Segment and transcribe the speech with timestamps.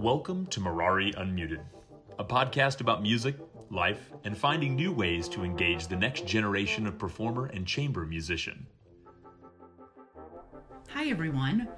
[0.00, 1.60] Welcome to Mirari Unmuted,
[2.18, 3.36] a podcast about music,
[3.70, 8.66] life, and finding new ways to engage the next generation of performer and chamber musician.
[10.88, 11.68] Hi, everyone.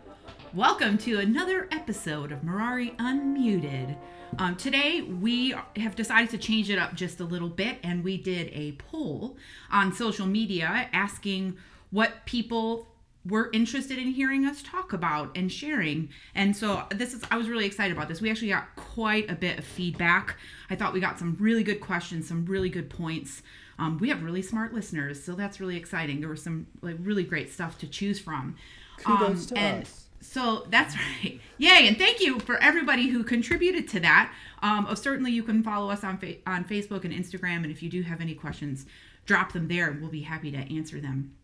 [0.54, 3.96] Welcome to another episode of Mirari Unmuted.
[4.38, 8.18] Um, today, we have decided to change it up just a little bit, and we
[8.18, 9.36] did a poll
[9.68, 11.56] on social media asking
[11.90, 12.86] what people
[13.24, 16.08] were interested in hearing us talk about and sharing.
[16.34, 18.20] And so this is I was really excited about this.
[18.20, 20.36] We actually got quite a bit of feedback.
[20.70, 23.42] I thought we got some really good questions, some really good points.
[23.78, 26.20] Um, we have really smart listeners, so that's really exciting.
[26.20, 28.56] There was some like really great stuff to choose from.
[28.98, 30.04] Kudos to and us.
[30.20, 31.40] so that's right.
[31.58, 31.88] Yay!
[31.88, 34.32] And thank you for everybody who contributed to that.
[34.62, 37.82] Um, oh, certainly, you can follow us on fa- on Facebook and Instagram, and if
[37.82, 38.86] you do have any questions,
[39.26, 41.34] drop them there, we'll be happy to answer them.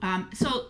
[0.00, 0.66] Um, so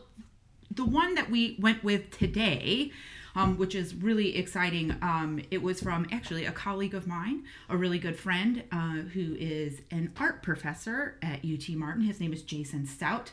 [0.75, 2.91] the one that we went with today,
[3.35, 7.77] um, which is really exciting, um, it was from actually a colleague of mine, a
[7.77, 12.03] really good friend uh, who is an art professor at UT Martin.
[12.03, 13.33] His name is Jason Stout.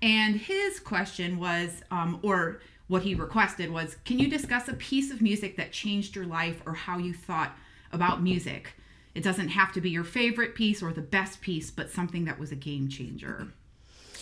[0.00, 5.10] And his question was, um, or what he requested was, can you discuss a piece
[5.10, 7.56] of music that changed your life or how you thought
[7.92, 8.72] about music?
[9.14, 12.38] It doesn't have to be your favorite piece or the best piece, but something that
[12.38, 13.48] was a game changer.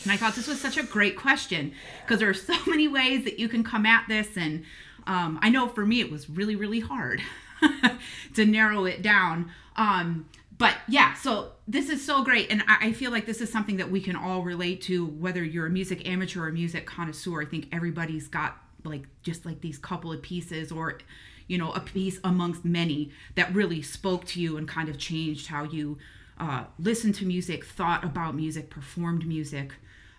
[0.06, 3.24] And I thought this was such a great question because there are so many ways
[3.24, 4.36] that you can come at this.
[4.36, 4.64] And
[5.06, 7.20] um, I know for me, it was really, really hard
[8.34, 9.50] to narrow it down.
[9.74, 12.52] Um, but yeah, so this is so great.
[12.52, 15.42] And I, I feel like this is something that we can all relate to, whether
[15.42, 17.42] you're a music amateur or a music connoisseur.
[17.42, 21.00] I think everybody's got like just like these couple of pieces or
[21.48, 25.48] you know a piece amongst many that really spoke to you and kind of changed
[25.48, 25.98] how you
[26.38, 29.72] uh, listened to music thought about music performed music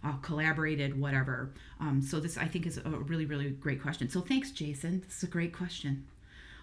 [0.08, 1.52] uh, collaborated whatever.
[1.80, 4.10] Um, so this i think is a really really great question.
[4.10, 5.02] So thanks jason.
[5.06, 6.06] This is a great question.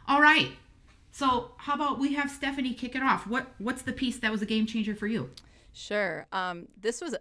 [0.09, 0.53] All right.
[1.11, 3.27] So how about we have stephanie kick it off?
[3.27, 5.31] What what's the piece that was a game changer for you?
[5.75, 6.27] Sure.
[6.33, 7.17] Um, this was,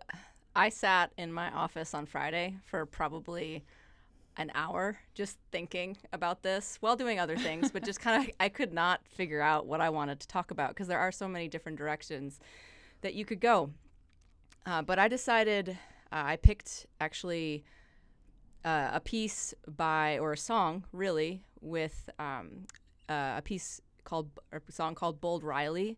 [0.55, 3.65] I sat in my office on Friday for probably
[4.37, 8.49] an hour just thinking about this while doing other things, but just kind of, I
[8.49, 11.47] could not figure out what I wanted to talk about because there are so many
[11.47, 12.39] different directions
[13.01, 13.71] that you could go.
[14.67, 15.77] Uh, but I decided,
[16.13, 17.63] uh, I picked actually
[18.63, 22.67] uh, a piece by, or a song really, with um,
[23.09, 25.97] uh, a piece called, or a song called Bold Riley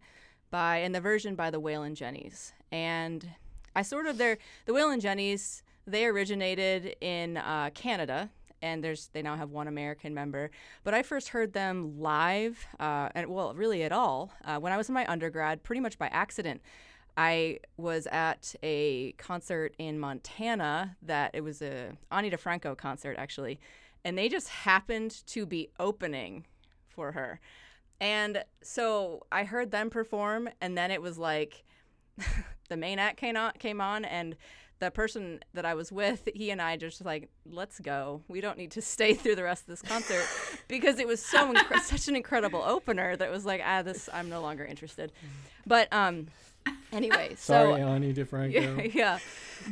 [0.51, 2.53] by and the version by the Wailin' Jennys.
[2.71, 3.27] And
[3.75, 5.63] I sort of they're the Wailin' Jennys.
[5.85, 10.49] They originated in uh, Canada, and there's they now have one American member.
[10.83, 14.77] But I first heard them live, uh, and well, really at all, uh, when I
[14.77, 16.61] was in my undergrad, pretty much by accident.
[17.17, 23.59] I was at a concert in Montana that it was a Ani DiFranco concert actually,
[24.03, 26.45] and they just happened to be opening
[26.89, 27.39] for her.
[28.01, 31.63] And so I heard them perform, and then it was like
[32.69, 34.35] the main act came on, came on, and
[34.79, 38.21] the person that I was with, he and I just like, let's go.
[38.27, 40.25] We don't need to stay through the rest of this concert
[40.67, 44.09] because it was so inc- such an incredible opener that it was like, ah, this
[44.13, 45.11] I'm no longer interested.
[45.65, 46.27] But um,
[46.91, 48.93] anyway, Sorry, so Ani DiFranco.
[48.93, 49.19] yeah.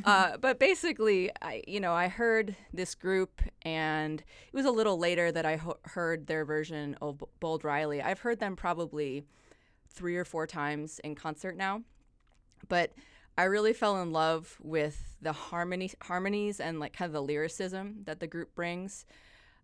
[0.06, 4.98] Uh, but basically, I you know I heard this group, and it was a little
[4.98, 8.02] later that I ho- heard their version of B- Bold Riley.
[8.02, 9.24] I've heard them probably
[9.90, 11.84] three or four times in concert now,
[12.68, 12.94] but
[13.38, 18.02] I really fell in love with the harmony harmonies and like kind of the lyricism
[18.06, 19.06] that the group brings.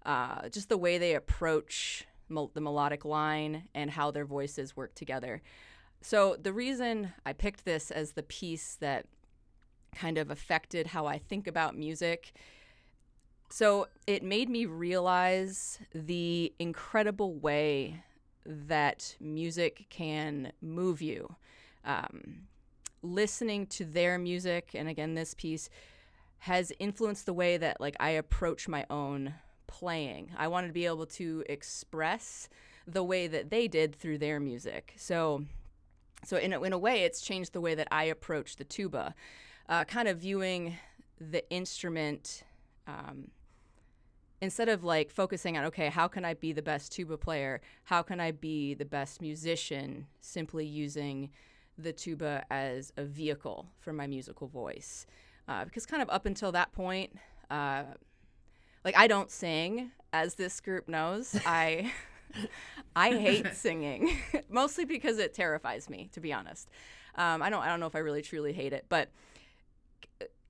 [0.06, 4.96] Uh, just the way they approach mel- the melodic line and how their voices work
[4.96, 5.41] together.
[6.02, 9.06] So the reason I picked this as the piece that
[9.96, 12.32] kind of affected how I think about music.
[13.50, 18.04] So it made me realize the incredible way
[18.46, 21.36] that music can move you.
[21.84, 22.48] Um,
[23.02, 25.70] listening to their music, and again, this piece
[26.40, 29.34] has influenced the way that like I approach my own
[29.68, 30.32] playing.
[30.38, 32.50] I wanted to be able to express
[32.88, 34.94] the way that they did through their music.
[34.97, 35.46] So
[36.26, 39.16] so in a, in a way, it's changed the way that I approach the tuba,
[39.68, 40.78] uh, kind of viewing
[41.20, 42.44] the instrument
[42.88, 43.30] um,
[44.42, 47.62] instead of like focusing on okay, how can I be the best tuba player?
[47.84, 50.08] How can I be the best musician?
[50.22, 51.30] Simply using
[51.78, 55.06] the tuba as a vehicle for my musical voice,
[55.48, 57.14] uh, because kind of up until that point.
[57.50, 57.84] Uh,
[58.86, 61.36] like I don't sing, as this group knows.
[61.46, 61.92] I
[62.96, 64.17] I hate singing,
[64.49, 66.70] mostly because it terrifies me, to be honest.
[67.16, 69.09] Um, I don't I don't know if I really truly hate it, but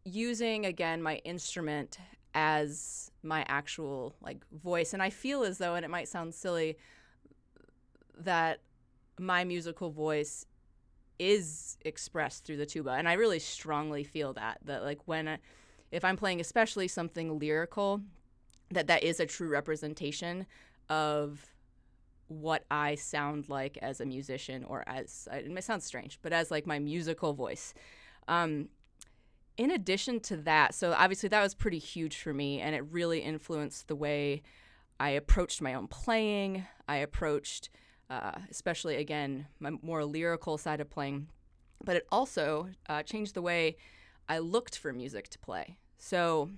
[0.03, 1.97] using again my instrument
[2.33, 6.77] as my actual like voice, and I feel as though, and it might sound silly,
[8.17, 8.61] that
[9.19, 10.45] my musical voice
[11.17, 15.37] is expressed through the tuba and i really strongly feel that that like when I,
[15.91, 18.01] if i'm playing especially something lyrical
[18.71, 20.45] that that is a true representation
[20.89, 21.48] of
[22.29, 26.49] what i sound like as a musician or as it may sound strange but as
[26.49, 27.73] like my musical voice
[28.27, 28.69] um,
[29.57, 33.19] in addition to that so obviously that was pretty huge for me and it really
[33.19, 34.41] influenced the way
[34.99, 37.69] i approached my own playing i approached
[38.09, 41.27] uh, especially again my more lyrical side of playing.
[41.83, 43.77] But it also uh, changed the way
[44.27, 45.77] I looked for music to play.
[45.97, 46.49] So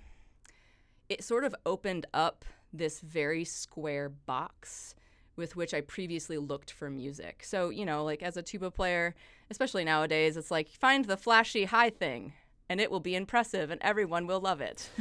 [1.10, 4.96] it sort of opened up this very square box
[5.36, 7.44] with which I previously looked for music.
[7.44, 9.16] So, you know, like as a tuba player,
[9.50, 12.34] especially nowadays, it's like find the flashy high thing
[12.72, 14.90] and it will be impressive and everyone will love it.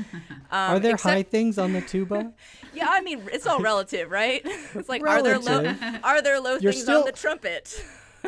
[0.52, 2.32] Um, are there except, high things on the tuba?
[2.74, 4.44] yeah, I mean it's all relative, right?
[4.74, 5.46] It's like relative.
[5.46, 6.98] are there low are there low You're things still...
[6.98, 7.80] on the trumpet?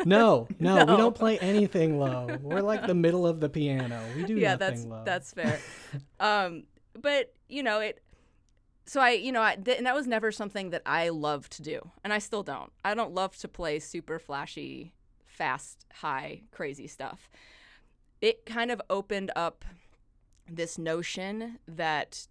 [0.05, 2.29] no, no, no, we don't play anything low.
[2.41, 4.01] We're like the middle of the piano.
[4.15, 5.03] We do yeah, that's low.
[5.03, 5.59] that's fair.
[6.21, 6.63] um,
[6.97, 8.01] but you know it.
[8.85, 11.61] So I, you know, I, th- and that was never something that I love to
[11.61, 12.71] do, and I still don't.
[12.83, 14.93] I don't love to play super flashy,
[15.25, 17.29] fast, high, crazy stuff
[18.23, 19.65] it kind of opened up
[20.49, 22.25] this notion that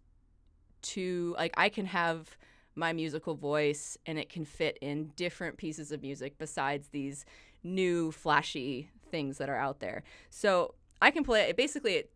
[0.81, 2.39] to like I can have
[2.75, 7.27] my musical voice and it can fit in different pieces of music besides these
[7.63, 10.03] new flashy things that are out there.
[10.31, 11.59] So I can play it.
[11.59, 12.11] Basically, it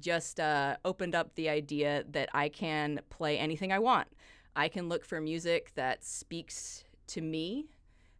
[0.00, 4.08] just uh, opened up the idea that I can play anything I want.
[4.54, 7.66] I can look for music that speaks to me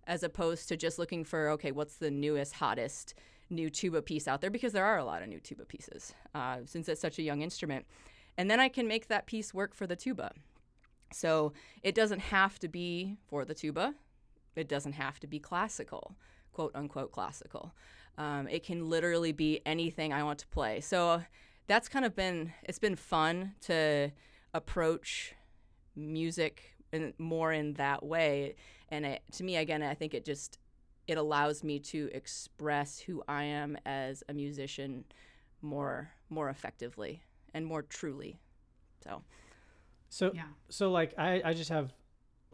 [0.06, 3.14] as opposed to just looking for, okay, what's the newest, hottest
[3.50, 6.58] new tuba piece out there because there are a lot of new tuba pieces uh,
[6.64, 7.86] since it's such a young instrument.
[8.36, 10.32] And then I can make that piece work for the tuba.
[11.12, 11.52] So
[11.82, 13.94] it doesn't have to be for the tuba,
[14.56, 16.16] it doesn't have to be classical,
[16.52, 17.74] quote unquote classical.
[18.18, 20.80] Um, it can literally be anything I want to play.
[20.80, 21.22] So
[21.72, 24.10] that's kind of been it's been fun to
[24.52, 25.34] approach
[25.96, 28.56] music in, more in that way.
[28.90, 30.58] And it, to me, again, I think it just
[31.06, 35.04] it allows me to express who I am as a musician
[35.62, 37.22] more more effectively
[37.54, 38.38] and more truly.
[39.02, 39.22] So
[40.10, 40.42] So yeah.
[40.68, 41.94] so like I I just have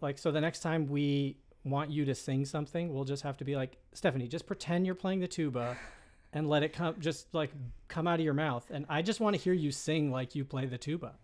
[0.01, 3.45] like so the next time we want you to sing something, we'll just have to
[3.45, 5.77] be like, Stephanie, just pretend you're playing the tuba
[6.33, 7.51] and let it come just like
[7.89, 10.45] come out of your mouth and I just want to hear you sing like you
[10.45, 11.15] play the tuba.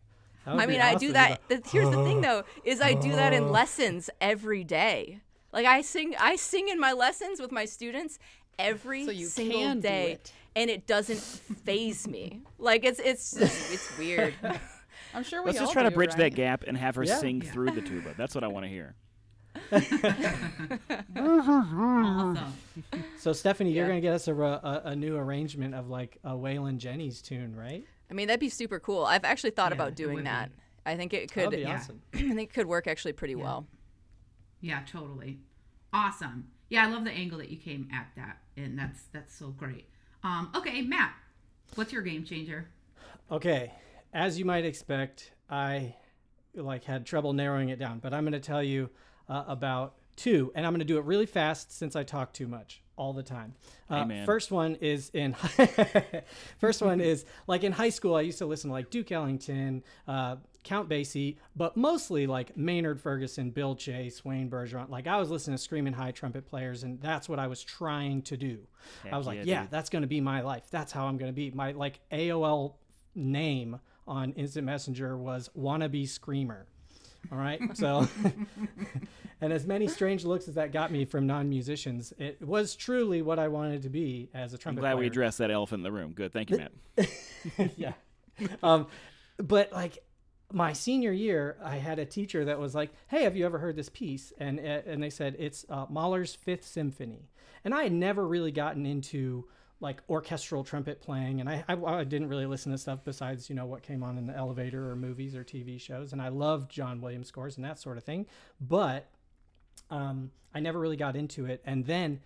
[0.47, 0.97] I mean, awesome.
[0.97, 1.41] I do that.
[1.49, 5.21] Like, Here's the thing, though, is I do that in lessons every day.
[5.53, 8.19] Like I sing, I sing in my lessons with my students
[8.59, 10.33] every so single day, it.
[10.57, 12.43] and it doesn't phase me.
[12.59, 14.35] Like it's it's just, it's weird.
[15.15, 15.47] I'm sure we.
[15.47, 16.19] Let's just try to bridge right?
[16.19, 17.19] that gap and have her yeah.
[17.19, 17.53] sing yeah.
[17.53, 18.15] through the tuba.
[18.17, 18.97] That's what I want to hear.
[23.19, 23.77] So Stephanie, yeah.
[23.77, 27.55] you're gonna get us a, a, a, new arrangement of like a Waylon Jennings tune,
[27.57, 27.85] right?
[28.11, 29.05] I mean, that'd be super cool.
[29.05, 30.51] I've actually thought yeah, about doing that.
[30.51, 30.57] Be.
[30.87, 31.53] I think it could.
[31.53, 31.75] Yeah.
[31.85, 32.03] Awesome.
[32.15, 33.67] I think it could work actually pretty well.
[34.61, 35.39] Yeah, totally.
[35.93, 36.49] Awesome.
[36.69, 39.89] Yeah, I love the angle that you came at that, and that's that's so great.
[40.23, 41.13] Um, okay, Matt,
[41.75, 42.69] what's your game changer?
[43.31, 43.73] Okay,
[44.13, 45.95] as you might expect, I
[46.55, 48.91] like had trouble narrowing it down, but I'm going to tell you
[49.29, 52.47] uh, about two, and I'm going to do it really fast since I talk too
[52.47, 53.55] much all the time.
[53.91, 55.35] Uh, first one is in
[56.59, 58.15] first one is like in high school.
[58.15, 63.01] I used to listen to like Duke Ellington, uh, Count Basie, but mostly like Maynard
[63.01, 64.89] Ferguson, Bill Chase, Wayne Bergeron.
[64.89, 68.23] Like I was listening to screaming high trumpet players, and that's what I was trying
[68.23, 68.59] to do.
[69.03, 70.65] Heck I was like, yeah, yeah that's going to be my life.
[70.71, 71.51] That's how I'm going to be.
[71.51, 72.75] My like AOL
[73.15, 76.67] name on Instant Messenger was wannabe screamer.
[77.33, 77.61] All right.
[77.75, 78.07] So,
[79.41, 83.21] and as many strange looks as that got me from non musicians, it was truly
[83.23, 85.01] what I wanted to be as a trumpet I'm glad player.
[85.01, 86.13] we addressed that elephant in the room.
[86.13, 86.33] Good.
[86.33, 87.73] Thank you, Matt.
[87.77, 87.93] yeah.
[88.63, 88.87] Um,
[89.39, 89.99] but like
[90.53, 93.77] my senior year, I had a teacher that was like, "Hey, have you ever heard
[93.77, 97.29] this piece?" And uh, and they said it's uh, Mahler's Fifth Symphony,
[97.65, 99.47] and I had never really gotten into
[99.85, 103.55] like orchestral trumpet playing and I, I, I, didn't really listen to stuff besides you
[103.55, 106.71] know what came on in the elevator or movies or tv shows and i loved
[106.73, 108.27] john williams scores and that sort of thing
[108.61, 109.11] but
[109.91, 112.19] um, i never really got into it and then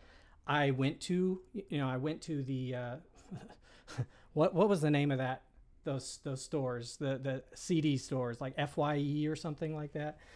[0.47, 2.97] i went to you know i went to the uh,
[4.35, 5.43] what what was the name of that
[5.83, 10.19] those those stores the the cd stores like fye or something like that?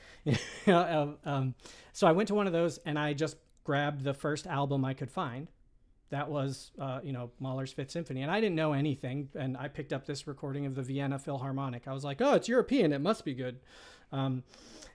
[1.25, 1.55] Um,
[1.93, 4.95] so i went to one of those and i just grabbed the first album i
[4.95, 5.49] could find
[6.13, 9.69] that was uh, you know Mahler's Fifth Symphony, and I didn't know anything, and I
[9.69, 11.89] picked up this recording of the Vienna Philharmonic.
[11.89, 13.59] I was like, oh, it's European, it must be good.
[14.13, 14.45] Um,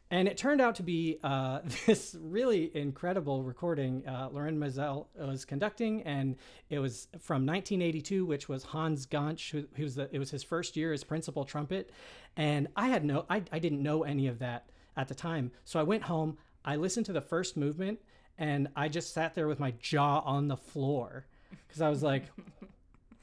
[0.10, 4.08] and it turned out to be uh, this really incredible recording.
[4.08, 6.36] Uh, Lorin Maazel was conducting, and
[6.70, 10.44] it was from 1982, which was Hans Gansch, who, who was the, it was his
[10.44, 11.90] first year as principal trumpet.
[12.38, 15.52] And I had no, I, I didn't know any of that at the time.
[15.66, 18.00] So I went home, I listened to the first movement,
[18.38, 21.25] and I just sat there with my jaw on the floor
[21.67, 22.24] because I was like,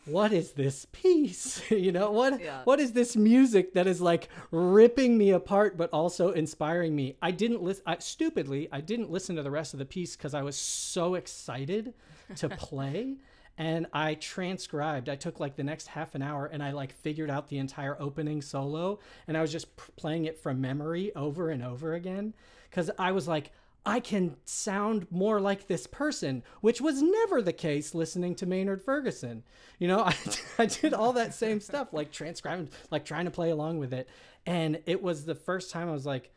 [0.06, 1.62] what is this piece?
[1.70, 2.62] You know what yeah.
[2.64, 7.16] what is this music that is like ripping me apart but also inspiring me?
[7.20, 10.42] I didn't listen stupidly i didn't listen to the rest of the piece because i
[10.42, 11.94] was so excited
[12.36, 13.16] to play
[13.58, 15.08] and i transcribed.
[15.08, 18.00] I took like the next half an hour and i like figured out the entire
[18.00, 22.34] opening solo and i was just playing it from memory over and over again
[22.70, 23.50] because i was like
[23.86, 28.82] I can sound more like this person, which was never the case listening to Maynard
[28.82, 29.42] Ferguson.
[29.78, 30.14] You know, I,
[30.58, 34.08] I did all that same stuff, like transcribing, like trying to play along with it.
[34.46, 36.32] And it was the first time I was like,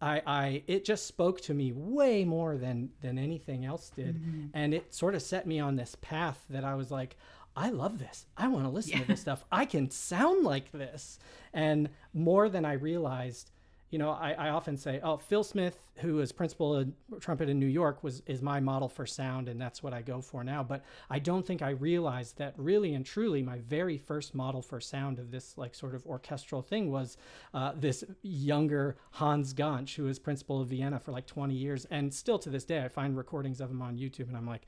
[0.00, 4.16] I, I, it just spoke to me way more than, than anything else did.
[4.16, 4.46] Mm-hmm.
[4.54, 7.16] And it sort of set me on this path that I was like,
[7.56, 8.26] I love this.
[8.36, 9.00] I want to listen yeah.
[9.00, 9.44] to this stuff.
[9.50, 11.18] I can sound like this.
[11.52, 13.50] And more than I realized,
[13.90, 17.58] you know, I, I often say, oh, Phil Smith, who is principal of trumpet in
[17.58, 20.62] New York, was is my model for sound, and that's what I go for now.
[20.62, 24.78] But I don't think I realized that really and truly, my very first model for
[24.78, 27.16] sound of this like sort of orchestral thing was
[27.54, 32.12] uh, this younger Hans Gansch, who was principal of Vienna for like 20 years, and
[32.12, 34.66] still to this day, I find recordings of him on YouTube, and I'm like,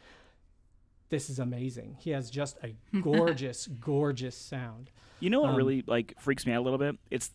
[1.10, 1.96] this is amazing.
[2.00, 4.90] He has just a gorgeous, gorgeous sound.
[5.18, 6.96] You know what um, really like freaks me out a little bit?
[7.10, 7.30] It's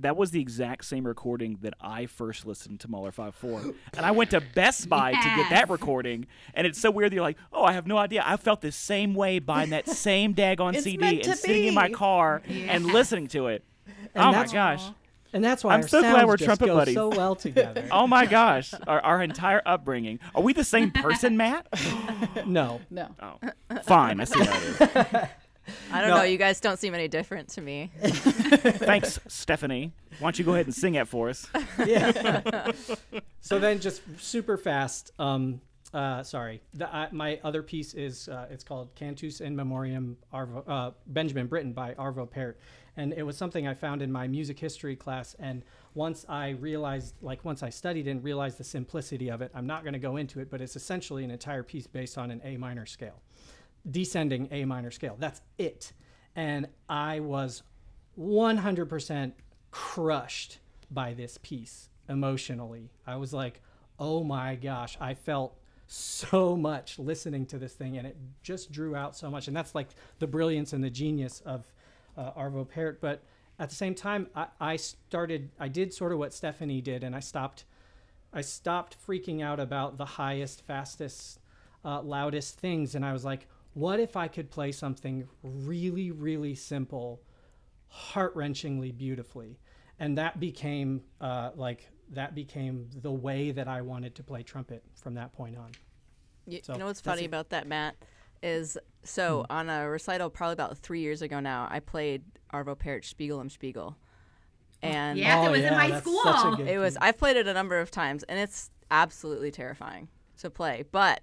[0.00, 3.74] that was the exact same recording that I first listened to Mahler 5-4.
[3.96, 5.24] and I went to Best Buy yes.
[5.24, 6.26] to get that recording.
[6.54, 8.22] And it's so weird you're like, oh, I have no idea.
[8.24, 12.42] I felt the same way buying that same daggone CD and sitting in my car
[12.46, 12.74] yeah.
[12.74, 13.64] and listening to it.
[14.14, 14.84] And oh my gosh.
[15.32, 16.94] And that's why I'm so glad we're trumpet buddies.
[16.94, 17.88] so well together.
[17.90, 20.20] oh my gosh, our, our entire upbringing.
[20.32, 21.66] Are we the same person, Matt?
[22.46, 22.80] no.
[22.88, 23.08] No.
[23.20, 23.40] Oh,
[23.82, 24.20] fine.
[24.20, 25.28] I see how it is.
[25.92, 26.16] I don't no.
[26.18, 26.22] know.
[26.22, 27.90] You guys don't seem any different to me.
[28.02, 29.92] Thanks, Stephanie.
[30.18, 31.46] Why don't you go ahead and sing it for us?
[31.86, 32.70] Yeah.
[33.40, 35.12] so then, just super fast.
[35.18, 35.60] Um,
[35.92, 36.60] uh, sorry.
[36.74, 41.46] The, uh, my other piece is uh, it's called Cantus in Memoriam Arvo, uh, Benjamin
[41.46, 42.58] Britten by Arvo Pärt,
[42.96, 45.34] and it was something I found in my music history class.
[45.38, 45.62] And
[45.94, 49.84] once I realized, like once I studied and realized the simplicity of it, I'm not
[49.84, 52.56] going to go into it, but it's essentially an entire piece based on an A
[52.56, 53.20] minor scale
[53.90, 55.16] descending A minor scale.
[55.18, 55.92] That's it.
[56.36, 57.62] And I was
[58.18, 59.32] 100%
[59.70, 60.58] crushed
[60.90, 62.90] by this piece emotionally.
[63.06, 63.60] I was like,
[63.98, 68.96] oh my gosh, I felt so much listening to this thing and it just drew
[68.96, 69.48] out so much.
[69.48, 69.88] And that's like
[70.18, 71.64] the brilliance and the genius of
[72.16, 73.00] uh, Arvo Pärt.
[73.00, 73.22] But
[73.58, 77.14] at the same time, I, I started, I did sort of what Stephanie did and
[77.14, 77.64] I stopped.
[78.32, 81.38] I stopped freaking out about the highest, fastest,
[81.84, 82.94] uh, loudest things.
[82.94, 87.20] And I was like, what if I could play something really, really simple,
[87.88, 89.58] heart wrenchingly beautifully?
[89.98, 94.84] And that became uh, like that became the way that I wanted to play trumpet
[94.94, 95.72] from that point on.
[96.46, 97.26] You, so you know what's funny it.
[97.26, 97.96] about that, Matt,
[98.42, 99.52] is so hmm.
[99.52, 103.50] on a recital probably about three years ago now, I played Arvo Pärt Spiegel im
[103.50, 103.96] Spiegel.
[104.82, 106.60] And yeah, oh, it was yeah, in my school.
[106.60, 106.98] It was.
[107.00, 111.22] I've played it a number of times, and it's absolutely terrifying to play, but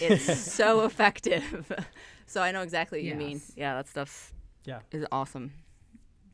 [0.00, 1.72] it's so effective.
[2.26, 3.12] so I know exactly what yes.
[3.12, 3.40] you mean.
[3.56, 4.32] Yeah, that stuff
[4.64, 4.80] yeah.
[4.92, 5.52] is awesome.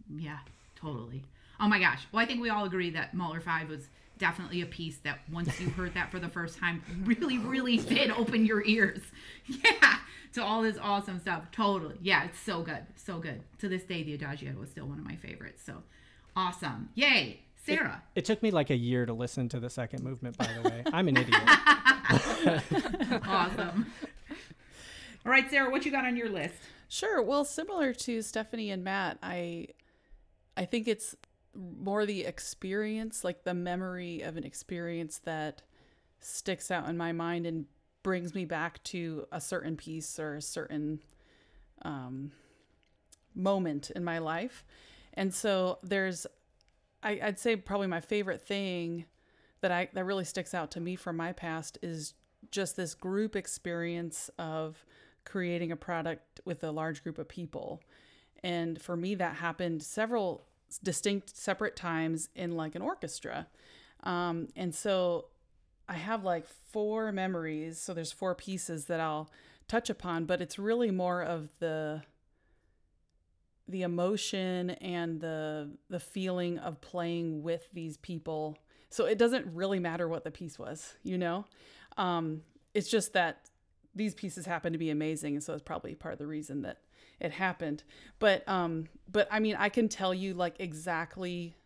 [0.09, 0.39] Yeah,
[0.75, 1.23] totally.
[1.61, 2.07] Oh my gosh.
[2.13, 5.61] Well, I think we all agree that Mahler 5 was definitely a piece that once
[5.61, 9.03] you heard that for the first time really, really did open your ears.
[9.47, 9.97] Yeah,
[10.35, 11.45] to all this awesome stuff.
[11.53, 11.97] Totally.
[12.03, 12.85] Yeah, it's so good.
[12.97, 13.43] So good.
[13.59, 15.63] To this day, the Adagio is still one of my favorites.
[15.65, 15.83] So
[16.37, 16.91] awesome.
[16.95, 17.41] Yay.
[17.65, 18.03] Sarah.
[18.15, 20.69] It, it, took me like a year to listen to the second movement, by the
[20.69, 20.83] way.
[20.93, 21.41] I'm an idiot.
[23.27, 23.87] awesome.
[25.25, 26.55] All right, Sarah, what you got on your list?
[26.89, 27.23] Sure.
[27.23, 29.69] Well, similar to Stephanie and Matt, I
[30.57, 31.17] I think it's
[31.55, 35.63] more the experience, like the memory of an experience that
[36.21, 37.67] sticks out in my mind and
[38.03, 41.01] brings me back to a certain piece or a certain
[41.83, 42.33] um,
[43.35, 44.65] moment in my life.
[45.15, 46.27] And so there's
[47.05, 49.05] I, I'd say probably my favorite thing
[49.61, 52.15] that I that really sticks out to me from my past is
[52.51, 54.85] just this group experience of
[55.25, 57.81] creating a product with a large group of people.
[58.43, 60.45] And for me, that happened several
[60.83, 63.47] distinct, separate times in like an orchestra.
[64.03, 65.27] Um, and so
[65.89, 67.79] I have like four memories.
[67.81, 69.31] So there's four pieces that I'll
[69.67, 72.03] touch upon, but it's really more of the
[73.69, 78.59] the emotion and the the feeling of playing with these people
[78.95, 81.47] so it doesn't really matter what the piece was, you know?
[81.97, 82.43] Um,
[82.75, 83.51] it's just that
[83.93, 85.35] these pieces happen to be amazing.
[85.35, 86.79] And so it's probably part of the reason that
[87.19, 87.83] it happened.
[88.21, 91.57] But, um, but I mean, I can tell you like exactly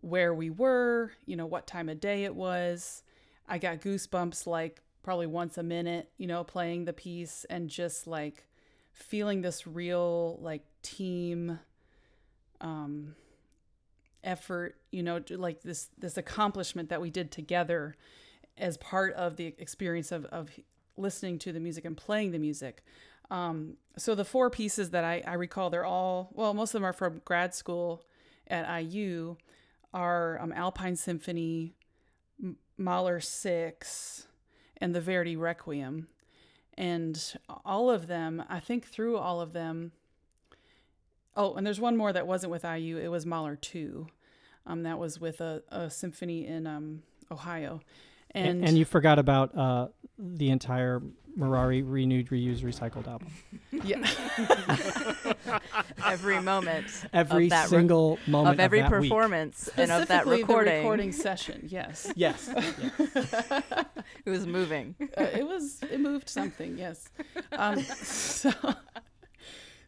[0.00, 3.02] where we were, you know, what time of day it was.
[3.46, 8.06] I got goosebumps like probably once a minute, you know, playing the piece and just
[8.06, 8.46] like
[8.94, 11.58] feeling this real like team
[12.60, 13.14] um
[14.24, 17.96] effort, you know, like this this accomplishment that we did together
[18.56, 20.50] as part of the experience of of
[20.96, 22.82] listening to the music and playing the music.
[23.30, 26.84] Um, so the four pieces that I, I recall, they're all well, most of them
[26.84, 28.04] are from grad school
[28.46, 29.36] at IU,
[29.92, 31.74] are um, Alpine Symphony,
[32.76, 34.26] Mahler Six,
[34.78, 36.08] and the Verdi Requiem,
[36.76, 39.92] and all of them, I think through all of them.
[41.36, 42.96] Oh, and there's one more that wasn't with IU.
[42.98, 44.06] It was Mahler Two,
[44.66, 47.80] um, that was with a, a symphony in um, Ohio,
[48.30, 49.88] And, and and you forgot about uh,
[50.18, 51.02] the entire
[51.38, 53.28] Mirari renewed, reused, recycled album.
[53.84, 54.06] yeah.
[56.06, 59.00] Every moment Every of that re- single moment of every that week.
[59.10, 61.66] performance and of that recording, the recording session.
[61.68, 62.48] Yes, Yes.
[62.48, 64.94] it was moving.
[65.00, 66.78] uh, it was it moved something.
[66.78, 67.08] Yes,
[67.52, 68.52] um, so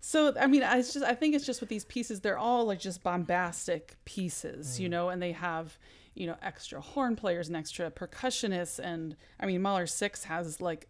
[0.01, 2.65] so I mean, I it's just I think it's just with these pieces, they're all
[2.67, 5.79] like just bombastic pieces, you know, and they have
[6.15, 10.89] you know extra horn players and extra percussionists, and I mean, Mahler Six has like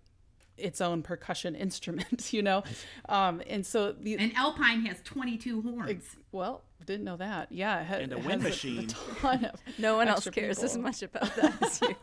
[0.59, 2.63] its own percussion instrument, you know,
[3.09, 5.91] um, and so the And Alpine has 22 horns.
[5.91, 7.51] Ex- well, didn't know that.
[7.51, 8.87] Yeah, it ha- And a wind has machine.
[8.87, 11.97] ton of No one else extra cares as much about that as you.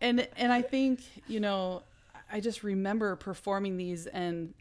[0.00, 1.82] and and I think you know
[2.32, 4.54] I just remember performing these and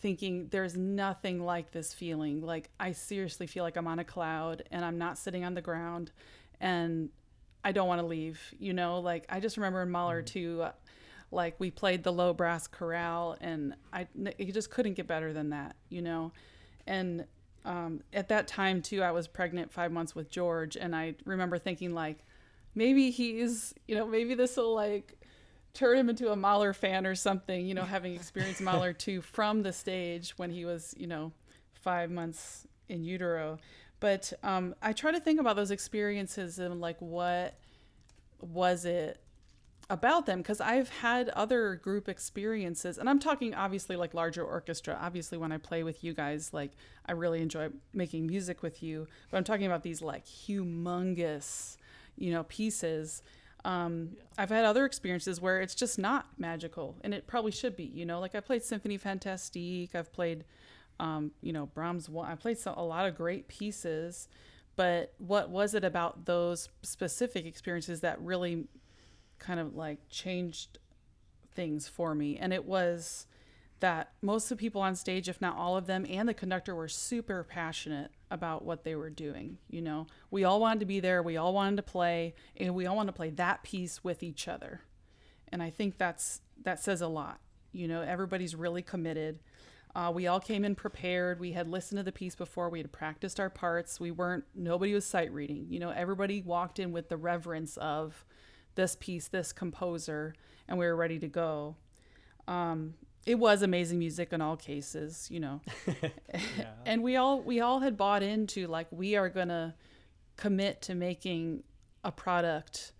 [0.00, 4.62] thinking there's nothing like this feeling like I seriously feel like I'm on a cloud
[4.70, 6.12] and I'm not sitting on the ground
[6.60, 7.08] and
[7.64, 10.72] I don't want to leave you know like I just remember in Mahler Two uh,
[11.30, 14.06] like we played the low brass chorale and I
[14.38, 16.32] it just couldn't get better than that you know?
[16.86, 17.26] And
[17.64, 21.58] um, at that time too I was pregnant five months with George and I remember
[21.58, 22.24] thinking like
[22.74, 25.20] maybe he's you know maybe this will like
[25.74, 29.62] turn him into a Mahler fan or something you know having experienced Mahler Two from
[29.62, 31.32] the stage when he was you know
[31.72, 33.58] five months in utero.
[33.98, 37.54] But um, I try to think about those experiences and like what
[38.40, 39.20] was it
[39.88, 44.98] about them because I've had other group experiences, and I'm talking obviously like larger orchestra.
[45.00, 46.72] Obviously, when I play with you guys, like
[47.06, 51.76] I really enjoy making music with you, but I'm talking about these like humongous,
[52.16, 53.22] you know, pieces.
[53.64, 57.84] Um, I've had other experiences where it's just not magical, and it probably should be.
[57.84, 60.44] You know, like I played Symphony Fantastique, I've played,
[60.98, 62.10] um, you know, Brahms.
[62.24, 64.28] I played so, a lot of great pieces,
[64.74, 68.66] but what was it about those specific experiences that really
[69.38, 70.78] kind of like changed
[71.54, 72.36] things for me.
[72.36, 73.26] And it was
[73.80, 76.74] that most of the people on stage, if not all of them, and the conductor
[76.74, 79.58] were super passionate about what they were doing.
[79.68, 82.86] You know, we all wanted to be there, we all wanted to play, and we
[82.86, 84.80] all wanted to play that piece with each other.
[85.48, 87.40] And I think that's that says a lot.
[87.72, 89.40] You know, everybody's really committed.
[89.94, 91.40] Uh, we all came in prepared.
[91.40, 92.68] We had listened to the piece before.
[92.68, 94.00] We had practiced our parts.
[94.00, 94.44] We weren't.
[94.54, 95.66] Nobody was sight reading.
[95.68, 98.24] You know, everybody walked in with the reverence of
[98.76, 100.34] this piece, this composer,
[100.68, 101.76] and we were ready to go.
[102.46, 102.94] Um,
[103.26, 105.60] it was amazing music in all cases, you know.
[106.86, 109.74] and we all we all had bought into like we are gonna
[110.36, 111.64] commit to making
[112.04, 112.92] a product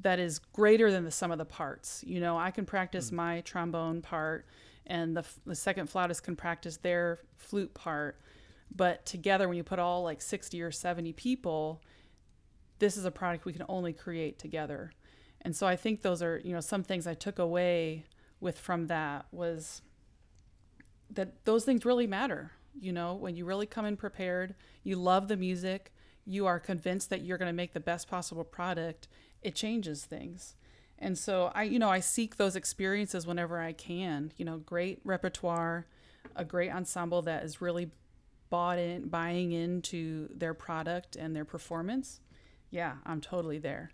[0.00, 2.02] that is greater than the sum of the parts.
[2.06, 4.46] You know, I can practice my trombone part,
[4.86, 8.18] and the the second flautist can practice their flute part.
[8.74, 11.82] But together, when you put all like sixty or seventy people,
[12.78, 14.92] this is a product we can only create together.
[15.44, 18.06] And so I think those are, you know, some things I took away
[18.40, 19.82] with from that was
[21.10, 22.52] that those things really matter.
[22.80, 25.92] You know, when you really come in prepared, you love the music,
[26.24, 29.06] you are convinced that you're going to make the best possible product,
[29.42, 30.56] it changes things.
[30.98, 34.32] And so I, you know, I seek those experiences whenever I can.
[34.36, 35.86] You know, great repertoire,
[36.34, 37.90] a great ensemble that is really
[38.48, 42.20] bought in, buying into their product and their performance.
[42.70, 43.90] Yeah, I'm totally there.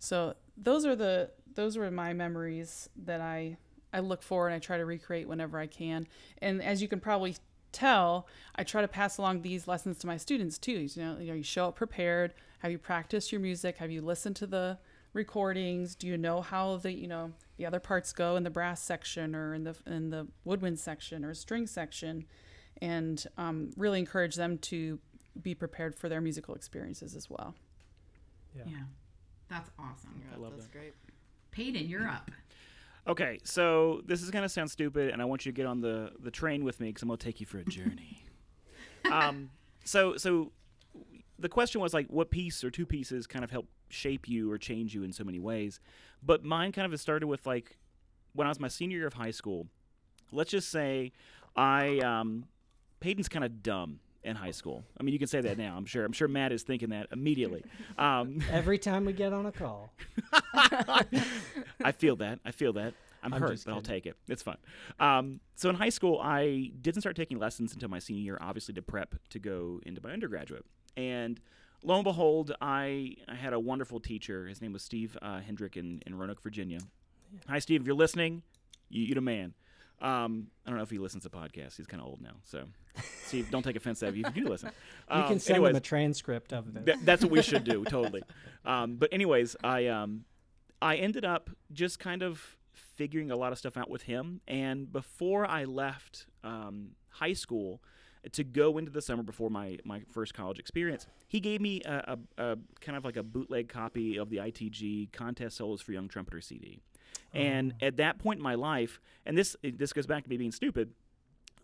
[0.00, 3.58] So those are the those were my memories that I
[3.92, 6.08] I look for and I try to recreate whenever I can.
[6.38, 7.36] And as you can probably
[7.72, 10.72] tell, I try to pass along these lessons to my students too.
[10.72, 12.34] You know, you know, you show up prepared.
[12.60, 13.76] Have you practiced your music?
[13.76, 14.78] Have you listened to the
[15.12, 15.94] recordings?
[15.94, 19.36] Do you know how the you know the other parts go in the brass section
[19.36, 22.24] or in the in the woodwind section or string section?
[22.80, 24.98] And um, really encourage them to
[25.42, 27.54] be prepared for their musical experiences as well.
[28.56, 28.64] Yeah.
[29.50, 30.22] That's awesome.
[30.32, 30.72] I love That's that.
[30.72, 30.94] great.
[31.50, 32.30] Peyton, you're up.
[33.06, 36.12] Okay, so this is gonna sound stupid, and I want you to get on the
[36.20, 38.24] the train with me because I'm gonna take you for a journey.
[39.12, 39.50] um,
[39.84, 40.52] so so
[41.38, 44.58] the question was like, what piece or two pieces kind of help shape you or
[44.58, 45.80] change you in so many ways?
[46.22, 47.78] But mine kind of started with like
[48.34, 49.66] when I was my senior year of high school.
[50.30, 51.10] Let's just say
[51.56, 52.44] I um,
[53.00, 54.84] Peyton's kind of dumb in high school.
[54.98, 55.76] I mean, you can say that now.
[55.76, 56.04] I'm sure.
[56.04, 57.64] I'm sure Matt is thinking that immediately.
[57.98, 59.92] Um, Every time we get on a call.
[60.52, 62.40] I feel that.
[62.44, 62.94] I feel that.
[63.22, 64.16] I'm, I'm hurt, but I'll take it.
[64.28, 64.56] It's fun.
[64.98, 68.74] Um, so in high school, I didn't start taking lessons until my senior year, obviously
[68.74, 70.64] to prep to go into my undergraduate.
[70.96, 71.38] And
[71.82, 74.46] lo and behold, I, I had a wonderful teacher.
[74.46, 76.80] His name was Steve uh, Hendrick in, in Roanoke, Virginia.
[77.48, 77.82] Hi, Steve.
[77.82, 78.42] If you're listening,
[78.88, 79.54] you, you the man.
[80.00, 81.76] Um, I don't know if he listens to podcasts.
[81.76, 82.36] He's kind of old now.
[82.42, 82.64] So,
[83.24, 84.70] Steve, don't take offense if you do listen.
[85.10, 86.84] You Um, can send anyways, them a transcript of this.
[86.84, 88.22] Th- that's what we should do, totally.
[88.64, 90.24] Um, but anyways, I um,
[90.80, 94.40] I ended up just kind of figuring a lot of stuff out with him.
[94.48, 97.82] And before I left um, high school
[98.32, 102.16] to go into the summer before my, my first college experience, he gave me a,
[102.38, 106.06] a, a kind of like a bootleg copy of the ITG Contest Solos for Young
[106.08, 106.80] Trumpeter CD.
[107.32, 110.50] And at that point in my life, and this this goes back to me being
[110.52, 110.90] stupid,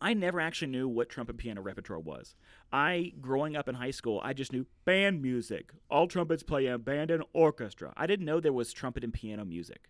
[0.01, 2.35] I never actually knew what trumpet piano repertoire was.
[2.73, 5.73] I, growing up in high school, I just knew band music.
[5.91, 7.93] All trumpets play in band and orchestra.
[7.97, 9.89] I didn't know there was trumpet and piano music,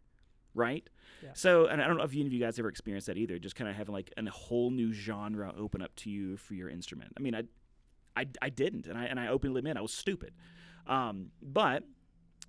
[0.54, 0.88] right?
[1.22, 1.30] Yeah.
[1.34, 3.56] So, and I don't know if any of you guys ever experienced that either, just
[3.56, 7.12] kind of having like a whole new genre open up to you for your instrument.
[7.18, 7.42] I mean, I,
[8.16, 10.32] I, I didn't, and I, and I openly admit I was stupid.
[10.86, 11.82] Um, but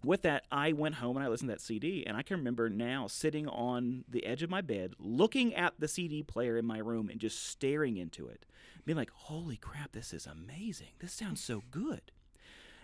[0.04, 2.70] with that, I went home and I listened to that CD, and I can remember
[2.70, 6.78] now sitting on the edge of my bed, looking at the CD player in my
[6.78, 8.46] room and just staring into it,
[8.86, 10.94] being like, "Holy crap, this is amazing!
[11.00, 12.12] This sounds so good."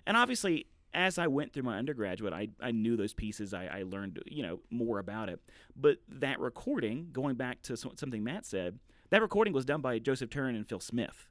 [0.05, 3.53] And obviously, as I went through my undergraduate, I, I knew those pieces.
[3.53, 5.39] I, I learned you know more about it.
[5.75, 9.99] But that recording, going back to so- something Matt said, that recording was done by
[9.99, 11.29] Joseph Turrin and Phil Smith.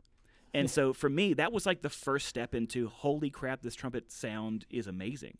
[0.54, 4.12] And so for me, that was like the first step into holy crap, this trumpet
[4.12, 5.38] sound is amazing.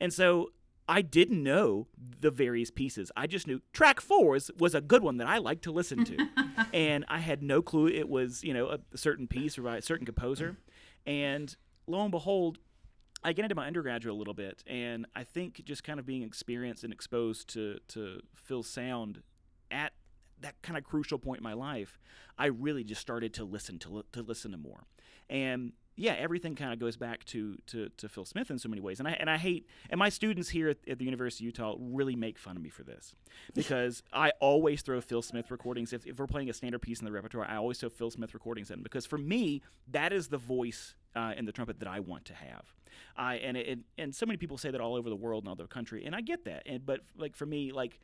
[0.00, 0.50] And so
[0.88, 1.88] I didn't know
[2.20, 3.10] the various pieces.
[3.16, 6.04] I just knew track four was, was a good one that I liked to listen
[6.04, 6.16] to.
[6.72, 9.82] and I had no clue it was, you know, a, certain piece or by a
[9.82, 10.56] certain composer.
[11.04, 11.54] And
[11.86, 12.58] lo and behold,
[13.24, 16.22] I get into my undergraduate a little bit, and I think just kind of being
[16.22, 19.22] experienced and exposed to, to Phil's sound
[19.70, 19.92] at
[20.40, 21.98] that kind of crucial point in my life,
[22.38, 24.84] I really just started to listen to, li- to listen to more.
[25.28, 28.82] And yeah, everything kind of goes back to, to, to Phil Smith in so many
[28.82, 28.98] ways.
[28.98, 31.76] And I, and I hate, and my students here at, at the University of Utah
[31.78, 33.14] really make fun of me for this
[33.54, 35.92] because I always throw Phil Smith recordings.
[35.92, 38.34] If, if we're playing a standard piece in the repertoire, I always throw Phil Smith
[38.34, 42.00] recordings in because for me, that is the voice uh, in the trumpet that I
[42.00, 42.74] want to have.
[43.16, 45.52] I and it, and so many people say that all over the world and all
[45.54, 46.64] over the country, and I get that.
[46.66, 47.98] And but like for me, like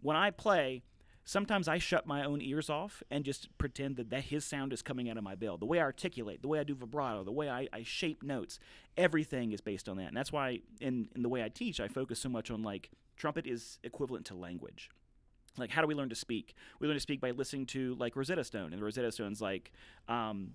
[0.00, 0.82] when I play,
[1.24, 4.82] sometimes I shut my own ears off and just pretend that, that his sound is
[4.82, 5.56] coming out of my bell.
[5.56, 8.58] The way I articulate, the way I do vibrato, the way I, I shape notes,
[8.96, 10.08] everything is based on that.
[10.08, 12.90] And that's why in, in the way I teach, I focus so much on like
[13.16, 14.90] trumpet is equivalent to language.
[15.56, 16.54] Like how do we learn to speak?
[16.80, 19.72] We learn to speak by listening to like Rosetta Stone, and Rosetta Stone's like,
[20.08, 20.52] um,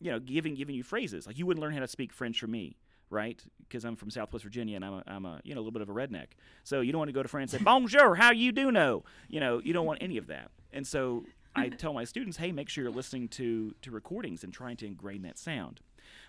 [0.00, 1.26] you know, giving giving you phrases.
[1.26, 2.76] Like you wouldn't learn how to speak French from me,
[3.10, 3.42] right?
[3.60, 5.82] Because I'm from Southwest Virginia and I'm a, I'm a you know a little bit
[5.82, 6.28] of a redneck.
[6.64, 9.04] So you don't want to go to France and say bonjour, how you do know?
[9.28, 10.50] You know, you don't want any of that.
[10.72, 14.52] And so I tell my students, hey, make sure you're listening to to recordings and
[14.52, 15.80] trying to ingrain that sound.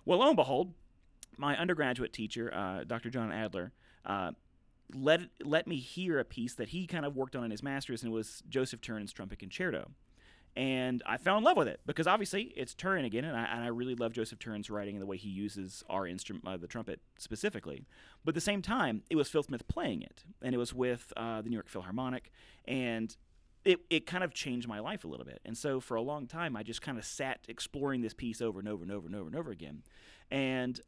[0.05, 0.73] Well, lo and behold,
[1.37, 3.09] my undergraduate teacher, uh, Dr.
[3.09, 3.73] John Adler.
[4.05, 4.31] Uh,
[4.95, 8.03] let let me hear a piece that he kind of worked on in his master's,
[8.03, 9.91] and it was Joseph Turrin's trumpet concerto
[10.57, 13.63] and I fell in love with it because obviously it's Turrin again, and I, and
[13.63, 16.65] I really love Joseph Turrin's writing and the way he uses our instrument, uh, the
[16.65, 17.85] trumpet specifically.
[18.25, 21.13] But at the same time, it was Phil Smith playing it, and it was with
[21.15, 22.31] uh, the New York Philharmonic,
[22.65, 23.15] and
[23.65, 25.41] it, it kind of changed my life a little bit.
[25.45, 28.57] And so for a long time, I just kind of sat exploring this piece over
[28.57, 29.83] and over and over and over and over again,
[30.31, 30.81] and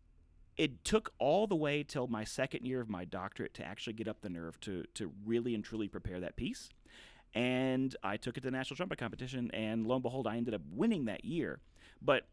[0.58, 4.08] it took all the way till my second year of my doctorate to actually get
[4.08, 6.70] up the nerve to to really and truly prepare that piece
[7.34, 10.54] and I took it to the national trumpet competition, and lo and behold, I ended
[10.54, 11.60] up winning that year.
[12.02, 12.28] But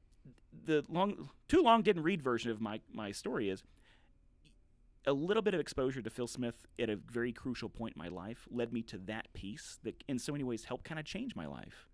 [0.65, 3.63] the long, too long didn't read version of my my story is
[5.07, 8.09] a little bit of exposure to Phil Smith at a very crucial point in my
[8.09, 11.37] life led me to that piece that, in so many ways, helped kind of change
[11.37, 11.87] my life.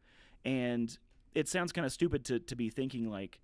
[0.45, 0.97] And
[1.35, 3.41] it sounds kind of stupid to to be thinking like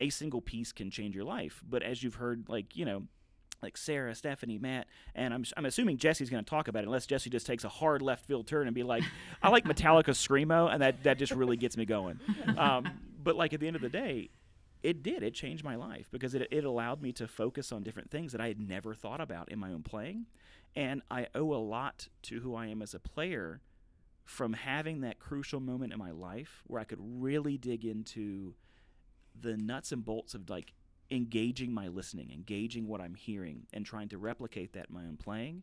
[0.00, 3.04] a single piece can change your life, but as you've heard, like you know
[3.62, 7.06] like Sarah, Stephanie, Matt, and I'm, I'm assuming Jesse's going to talk about it, unless
[7.06, 9.04] Jesse just takes a hard left field turn and be like,
[9.42, 12.18] I like Metallica Screamo, and that, that just really gets me going.
[12.56, 12.88] Um,
[13.22, 14.30] but like at the end of the day,
[14.82, 15.22] it did.
[15.22, 18.40] It changed my life because it, it allowed me to focus on different things that
[18.40, 20.26] I had never thought about in my own playing.
[20.74, 23.60] And I owe a lot to who I am as a player
[24.24, 28.54] from having that crucial moment in my life where I could really dig into
[29.40, 30.72] the nuts and bolts of like
[31.12, 35.16] engaging my listening, engaging what I'm hearing, and trying to replicate that in my own
[35.16, 35.62] playing.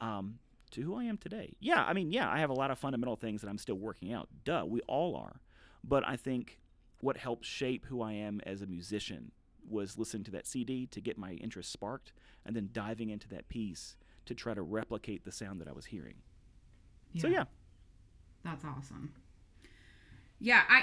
[0.00, 0.38] Um,
[0.72, 1.54] to who I am today.
[1.60, 4.12] Yeah, I mean, yeah, I have a lot of fundamental things that I'm still working
[4.12, 4.28] out.
[4.44, 5.40] Duh, we all are.
[5.82, 6.60] But I think
[7.00, 9.32] what helped shape who I am as a musician
[9.66, 12.12] was listening to that CD to get my interest sparked
[12.44, 15.86] and then diving into that piece to try to replicate the sound that I was
[15.86, 16.16] hearing.
[17.16, 17.44] So, yeah.
[18.44, 19.12] That's awesome.
[20.38, 20.82] Yeah, I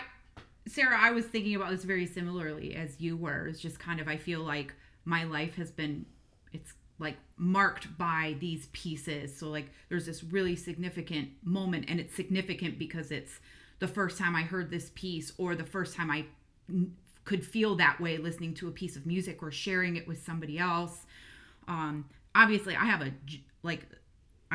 [0.68, 3.48] Sarah, I was thinking about this very similarly as you were.
[3.48, 4.74] It's just kind of I feel like
[5.06, 6.06] my life has been
[6.54, 9.36] it's like marked by these pieces.
[9.36, 13.40] So like there's this really significant moment and it's significant because it's
[13.80, 16.26] the first time I heard this piece or the first time I
[17.26, 20.58] could feel that way listening to a piece of music or sharing it with somebody
[20.58, 21.06] else.
[21.68, 23.12] Um obviously I have a,
[23.62, 23.86] like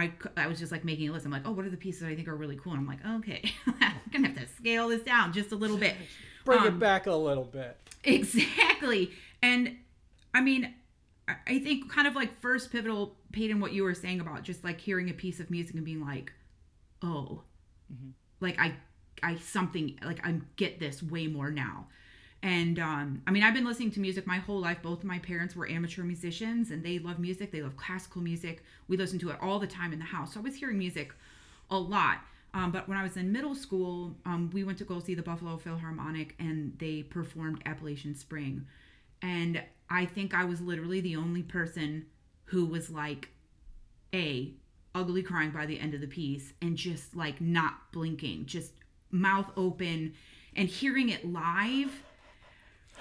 [0.00, 1.24] I, I was just like making a list.
[1.26, 2.72] I'm like, oh, what are the pieces I think are really cool?
[2.72, 5.94] And I'm like, okay, I'm gonna have to scale this down just a little bit.
[6.44, 7.76] Bring Um, it back a little bit.
[8.04, 9.10] Exactly.
[9.42, 9.76] And
[10.34, 10.74] I mean,
[11.28, 14.80] I- think kind of like first pivotal, Peyton, what you were saying about just like
[14.80, 16.32] hearing a piece of music and being like,
[17.02, 17.42] oh,
[18.40, 18.74] like I,
[19.22, 21.86] I something like I get this way more now.
[22.42, 24.79] And um, I mean, I've been listening to music my whole life.
[24.83, 27.53] Both of my parents were amateur musicians and they love music.
[27.53, 28.62] They love classical music.
[28.88, 30.35] We listen to it all the time in the house.
[30.35, 31.12] So I was hearing music
[31.70, 32.20] a lot.
[32.53, 35.22] Um, but when I was in middle school, um, we went to go see the
[35.22, 38.66] Buffalo Philharmonic and they performed Appalachian Spring.
[39.22, 42.07] And I think I was literally the only person
[42.46, 43.29] who was like,
[44.14, 44.53] A,
[44.94, 48.72] ugly crying by the end of the piece and just like not blinking, just
[49.11, 50.14] mouth open
[50.57, 52.03] and hearing it live.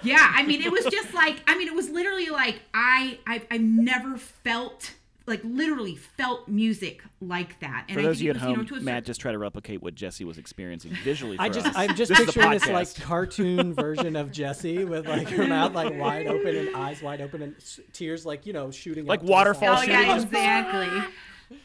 [0.02, 3.46] Yeah, I mean, it was just like, I mean, it was literally like I, I've,
[3.50, 4.94] I've never felt
[5.26, 7.84] like literally felt music like that.
[7.88, 9.32] And For I those of you at was, you know, home, to Matt just tried
[9.32, 11.36] to replicate what Jesse was experiencing visually.
[11.36, 11.74] For I just us.
[11.76, 15.94] I'm just This picturing this like cartoon version of Jesse with like her mouth like
[15.96, 17.54] wide open and eyes wide open and
[17.92, 19.88] tears like you know shooting Like up to the waterfall Oh side.
[19.88, 21.12] yeah, exactly.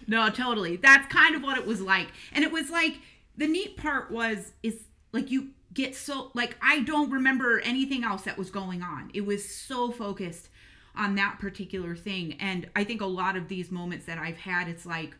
[0.07, 0.75] No, totally.
[0.75, 2.07] That's kind of what it was like.
[2.33, 2.99] And it was like
[3.37, 8.23] the neat part was is like you get so like I don't remember anything else
[8.23, 9.11] that was going on.
[9.13, 10.49] It was so focused
[10.97, 12.37] on that particular thing.
[12.39, 15.15] And I think a lot of these moments that I've had, it's like,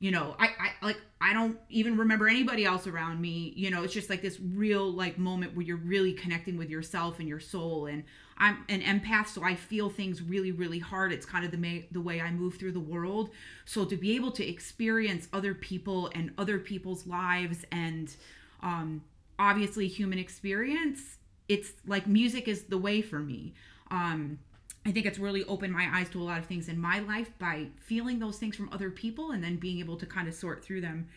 [0.00, 3.52] you know, I, I like I don't even remember anybody else around me.
[3.56, 7.18] You know, it's just like this real like moment where you're really connecting with yourself
[7.18, 7.86] and your soul.
[7.86, 8.04] And
[8.38, 11.12] I'm an empath, so I feel things really, really hard.
[11.12, 13.30] It's kind of the may, the way I move through the world.
[13.64, 18.14] So to be able to experience other people and other people's lives and
[18.62, 19.02] um,
[19.38, 23.54] obviously human experience, it's like music is the way for me.
[23.90, 24.38] Um,
[24.84, 27.30] I think it's really opened my eyes to a lot of things in my life
[27.38, 30.64] by feeling those things from other people and then being able to kind of sort
[30.64, 31.08] through them.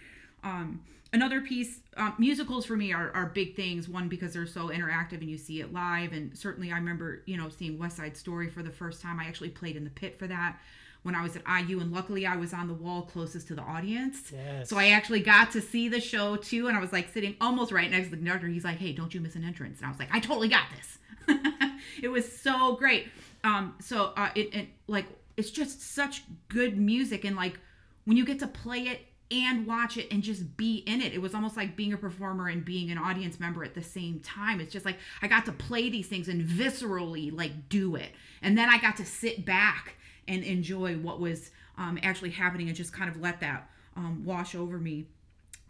[0.43, 0.81] Um,
[1.13, 3.88] another piece, um, musicals for me are, are big things.
[3.88, 6.12] One, because they're so interactive and you see it live.
[6.12, 9.19] And certainly I remember, you know, seeing West Side Story for the first time.
[9.19, 10.60] I actually played in the pit for that
[11.03, 11.79] when I was at IU.
[11.79, 14.31] And luckily I was on the wall closest to the audience.
[14.31, 14.69] Yes.
[14.69, 16.67] So I actually got to see the show too.
[16.67, 18.47] And I was like sitting almost right next to the conductor.
[18.47, 19.79] He's like, hey, don't you miss an entrance.
[19.79, 20.97] And I was like, I totally got this.
[22.01, 23.07] it was so great.
[23.43, 25.05] Um, so uh, it, it like
[25.37, 27.59] it's just such good music, and like
[28.05, 31.21] when you get to play it and watch it and just be in it, it
[31.21, 34.59] was almost like being a performer and being an audience member at the same time.
[34.59, 38.11] It's just like I got to play these things and viscerally like do it,
[38.41, 39.95] and then I got to sit back
[40.27, 44.55] and enjoy what was um, actually happening and just kind of let that um, wash
[44.55, 45.05] over me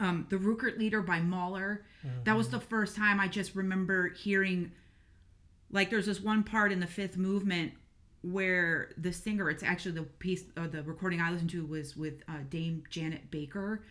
[0.01, 1.85] um, the Rückert Lieder by Mahler.
[2.23, 4.71] That was the first time I just remember hearing,
[5.71, 7.73] like, there's this one part in the fifth movement
[8.23, 12.23] where the singer, it's actually the piece, uh, the recording I listened to was with
[12.27, 13.83] uh, Dame Janet Baker.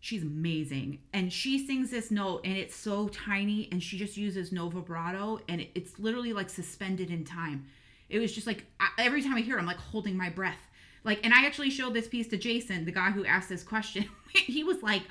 [0.00, 0.98] She's amazing.
[1.12, 5.38] And she sings this note, and it's so tiny, and she just uses no vibrato,
[5.48, 7.66] and it, it's literally like suspended in time.
[8.08, 8.66] It was just like,
[8.98, 10.58] every time I hear it, I'm like holding my breath.
[11.04, 14.08] Like, and I actually showed this piece to Jason, the guy who asked this question.
[14.34, 15.02] he was like,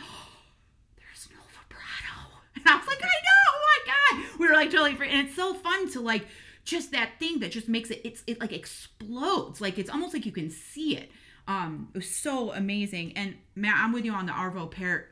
[0.97, 2.37] there's no vibrato.
[2.55, 4.39] And I was like, I know, oh my God.
[4.39, 5.09] We were like totally free.
[5.09, 6.25] And it's so fun to like
[6.63, 9.59] just that thing that just makes it, it's, it like explodes.
[9.61, 11.09] Like it's almost like you can see it.
[11.47, 13.13] Um, it was so amazing.
[13.17, 15.07] And Matt, I'm with you on the Arvo Pärt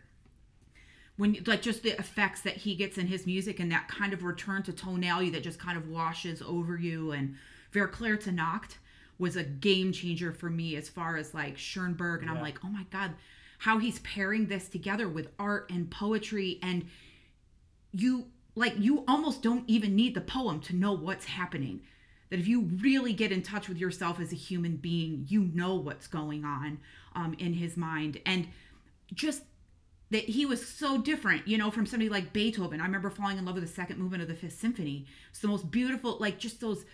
[1.18, 4.24] when like just the effects that he gets in his music and that kind of
[4.24, 7.36] return to tonality that just kind of washes over you and
[7.74, 8.78] Verklärte Nacht
[9.18, 12.70] was a game changer for me as far as like Schoenberg and I'm like oh
[12.70, 13.14] my god
[13.60, 16.88] how he's pairing this together with art and poetry and
[17.92, 21.82] you like you almost don't even need the poem to know what's happening
[22.30, 25.76] that if you really get in touch with yourself as a human being you know
[25.76, 26.80] what's going on
[27.16, 28.48] um, in his mind and
[29.14, 29.44] just
[30.12, 32.82] that he was so different, you know, from somebody like Beethoven.
[32.82, 35.06] I remember falling in love with the second movement of the Fifth Symphony.
[35.30, 36.86] It's the most beautiful, like just those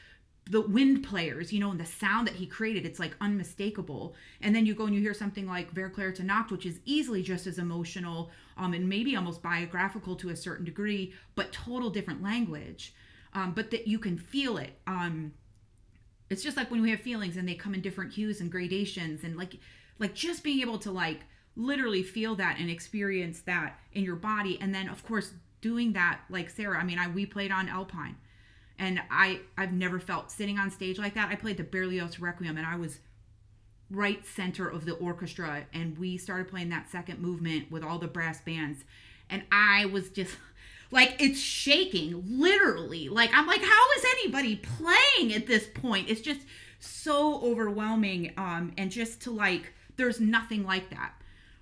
[0.50, 4.14] the wind players, you know, and the sound that he created, it's like unmistakable.
[4.42, 7.48] And then you go and you hear something like Verklärte Nacht, which is easily just
[7.48, 12.94] as emotional, um, and maybe almost biographical to a certain degree, but total different language.
[13.34, 14.80] Um, but that you can feel it.
[14.88, 15.34] Um,
[16.30, 19.24] it's just like when we have feelings and they come in different hues and gradations,
[19.24, 19.56] and like,
[20.00, 21.22] like just being able to like
[21.56, 26.22] literally feel that and experience that in your body, and then of course doing that
[26.30, 26.80] like Sarah.
[26.80, 28.16] I mean, I we played on Alpine
[28.80, 31.30] and I I've never felt sitting on stage like that.
[31.30, 33.00] I played the Berlioz Requiem and I was
[33.92, 38.08] right center of the orchestra and we started playing that second movement with all the
[38.08, 38.84] brass bands
[39.30, 40.36] and I was just
[40.92, 43.10] like it's shaking literally.
[43.10, 46.10] Like I'm like how is anybody playing at this point?
[46.10, 46.42] It's just
[46.80, 51.14] so overwhelming um and just to like there's nothing like that.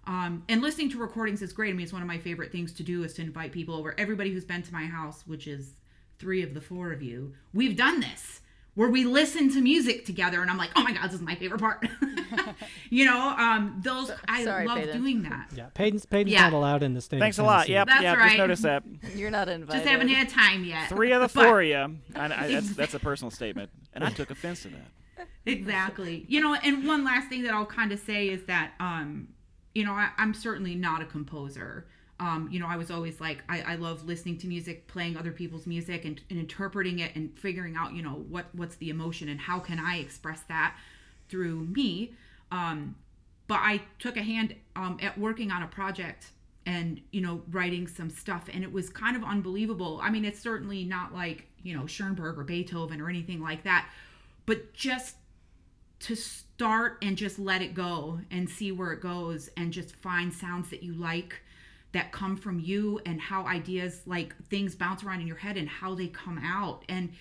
[0.06, 1.70] Um, and listening to recordings is great.
[1.70, 3.96] I mean, it's one of my favorite things to do is to invite people over.
[3.98, 5.76] Everybody who's been to my house, which is
[6.20, 8.42] three of the four of you, we've done this
[8.76, 11.36] where we listen to music together and I'm like, oh my God, this is my
[11.36, 11.88] favorite part.
[12.90, 14.98] you know, um, those, I sorry, love Peyton.
[15.00, 15.50] doing that.
[15.56, 16.42] Yeah, Payton's, Payton's Yeah.
[16.50, 17.20] not allowed in the state.
[17.20, 17.68] Thanks a lot.
[17.68, 17.74] Tennessee.
[17.74, 18.18] Yep, That's yep.
[18.18, 18.28] right.
[18.30, 18.84] Just noticed that.
[19.16, 19.80] You're not invited.
[19.80, 20.90] Just haven't had time yet.
[20.90, 21.98] Three of the But- four of you.
[22.16, 25.28] I, I, that's that's a personal statement, and I took offense to that.
[25.46, 29.28] exactly you know and one last thing that i'll kind of say is that um
[29.76, 31.86] you know I, i'm certainly not a composer
[32.24, 35.32] um you know i was always like i, I love listening to music playing other
[35.32, 39.28] people's music and, and interpreting it and figuring out you know what what's the emotion
[39.30, 40.76] and how can i express that
[41.30, 42.14] through me.
[42.52, 42.96] Um
[43.48, 46.28] but i took a hand um at working on a project
[46.66, 50.00] and you know writing some stuff and it was kind of unbelievable.
[50.02, 53.90] I mean it's certainly not like you know schoenberg or beethoven or anything like that
[54.46, 55.16] but just
[56.00, 60.34] to start and just let it go and see where it goes and just find
[60.34, 61.42] sounds that you like
[61.94, 65.70] that come from you and how ideas like things bounce around in your head and
[65.70, 66.84] how they come out.
[66.90, 67.14] And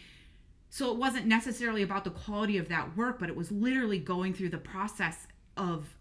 [0.71, 4.35] so it wasn't necessarily about the quality of that work but it was literally going
[4.35, 5.97] through the process of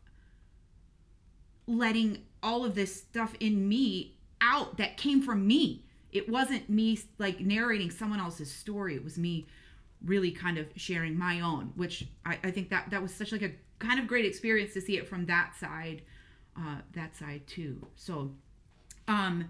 [1.68, 5.84] letting all of this stuff in me out that came from me.
[6.12, 8.96] It wasn't me like narrating someone else's story.
[8.96, 9.46] It was me
[10.04, 13.44] really kind of sharing my own which i, I think that that was such like
[13.44, 16.02] a kind of great experience to see it from that side
[16.58, 17.86] uh that side too.
[17.96, 18.32] So
[19.12, 19.50] um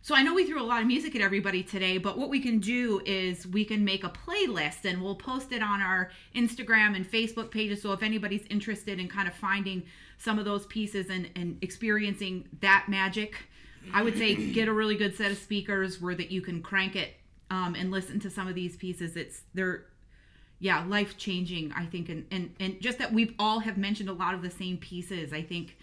[0.00, 2.40] so I know we threw a lot of music at everybody today, but what we
[2.40, 6.96] can do is we can make a playlist and we'll post it on our Instagram
[6.96, 7.82] and Facebook pages.
[7.82, 9.82] So if anybody's interested in kind of finding
[10.16, 13.36] some of those pieces and, and experiencing that magic,
[13.92, 16.96] I would say get a really good set of speakers where that you can crank
[16.96, 17.14] it
[17.50, 19.14] um, and listen to some of these pieces.
[19.16, 19.84] It's they're
[20.60, 24.12] yeah life changing I think and, and and just that we've all have mentioned a
[24.12, 25.32] lot of the same pieces.
[25.32, 25.76] I think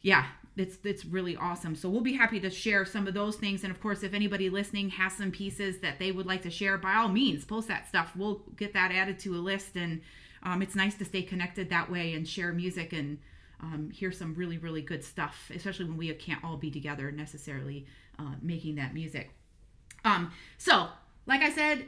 [0.00, 0.26] yeah
[0.60, 1.74] it's it's really awesome.
[1.74, 3.64] So we'll be happy to share some of those things.
[3.64, 6.78] And of course if anybody listening has some pieces that they would like to share
[6.78, 8.12] by all means post that stuff.
[8.16, 9.76] We'll get that added to a list.
[9.76, 10.02] And
[10.42, 13.18] um, it's nice to stay connected that way and share music and
[13.62, 17.86] um, hear some really really good stuff especially when we can't all be together necessarily
[18.18, 19.30] uh, making that music.
[20.04, 20.88] Um, so
[21.26, 21.84] like i said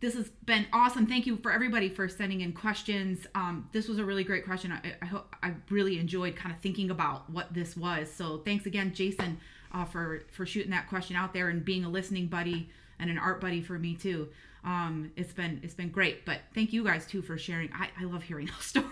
[0.00, 1.06] this has been awesome.
[1.06, 3.26] Thank you for everybody for sending in questions.
[3.34, 4.72] Um, this was a really great question.
[4.72, 8.12] I, I hope I really enjoyed kind of thinking about what this was.
[8.12, 9.38] So thanks again, Jason,
[9.72, 13.18] uh, for for shooting that question out there and being a listening buddy and an
[13.18, 14.28] art buddy for me too.
[14.64, 16.24] Um, it's been it's been great.
[16.24, 17.70] But thank you guys too for sharing.
[17.72, 18.90] I, I love hearing those stories.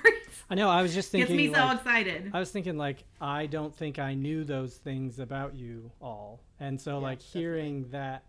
[0.49, 0.69] I know.
[0.69, 1.37] I was just thinking.
[1.37, 2.31] Gets me so like, excited.
[2.33, 6.81] I was thinking like I don't think I knew those things about you all, and
[6.81, 8.25] so like hearing that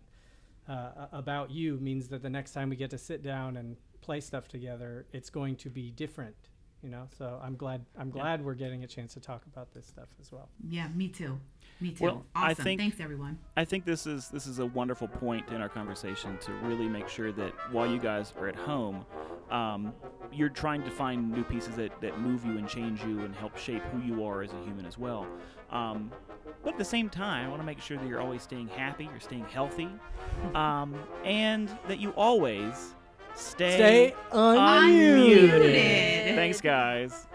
[0.68, 4.20] uh, about you means that the next time we get to sit down and play
[4.20, 6.36] stuff together, it's going to be different.
[6.82, 9.86] You know, so I'm glad I'm glad we're getting a chance to talk about this
[9.86, 10.50] stuff as well.
[10.68, 11.40] Yeah, me too.
[11.84, 12.04] Me too.
[12.04, 13.38] Well, I think- Thanks everyone.
[13.58, 17.08] I think this is this is a wonderful point in our conversation to really make
[17.08, 19.04] sure that while you guys are at home,
[19.50, 19.92] um,
[20.32, 23.58] you're trying to find new pieces that, that move you and change you and help
[23.58, 25.26] shape who you are as a human as well.
[25.70, 26.10] Um,
[26.62, 29.04] but at the same time, I want to make sure that you're always staying happy,
[29.04, 29.90] you're staying healthy,
[30.54, 32.94] um, and that you always
[33.34, 35.50] stay, Stay unmuted.
[35.50, 36.34] Unmuted.
[36.34, 37.26] Thanks, guys.